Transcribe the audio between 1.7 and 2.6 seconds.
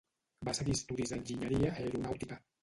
aeronàutica.